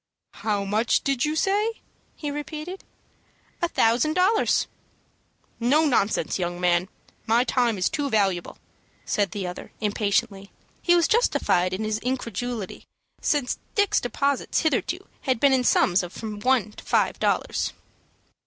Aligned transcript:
"How 0.41 0.65
much 0.65 1.03
did 1.03 1.25
you 1.25 1.35
say?" 1.35 1.73
he 2.15 2.31
repeated. 2.31 2.83
"A 3.61 3.67
thousand 3.69 4.15
dollars." 4.15 4.65
"No 5.59 5.85
nonsense, 5.85 6.39
young 6.39 6.59
man! 6.59 6.89
My 7.27 7.43
time 7.43 7.77
is 7.77 7.87
too 7.87 8.09
valuable," 8.09 8.57
said 9.05 9.29
the 9.29 9.45
other, 9.45 9.71
impatiently. 9.79 10.49
He 10.81 10.95
was 10.95 11.07
justified 11.07 11.71
in 11.71 11.83
his 11.83 11.99
incredulity, 11.99 12.87
since 13.21 13.59
Dick's 13.75 14.01
deposits 14.01 14.61
hitherto 14.61 15.07
had 15.21 15.39
been 15.39 15.53
in 15.53 15.63
sums 15.63 16.01
of 16.01 16.11
from 16.11 16.39
one 16.39 16.71
to 16.71 16.83
five 16.83 17.19
dollars. 17.19 17.71